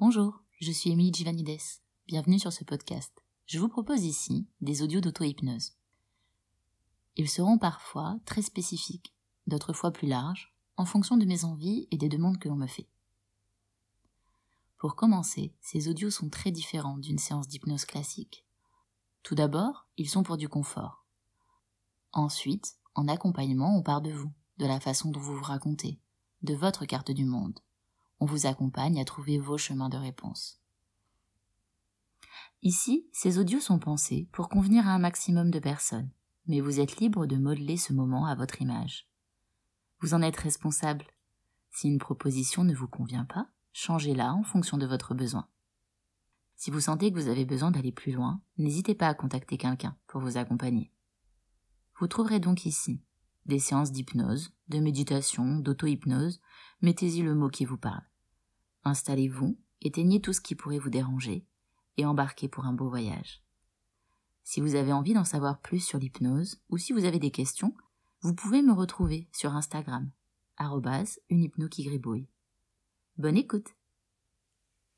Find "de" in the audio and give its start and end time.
11.16-11.24, 24.00-24.12, 24.58-24.66, 26.42-26.54, 29.88-29.96, 35.50-35.60, 37.26-37.36, 44.76-44.86, 54.68-54.78